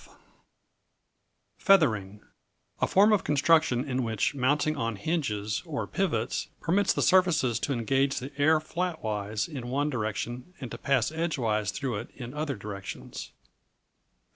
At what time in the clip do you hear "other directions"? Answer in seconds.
12.33-13.29